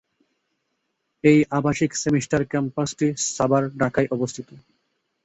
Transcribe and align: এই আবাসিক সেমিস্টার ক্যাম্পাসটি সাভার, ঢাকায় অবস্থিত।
এই 1.23 1.39
আবাসিক 1.51 1.91
সেমিস্টার 1.95 2.41
ক্যাম্পাসটি 2.45 3.07
সাভার, 3.35 3.63
ঢাকায় 3.79 4.07
অবস্থিত। 4.11 4.47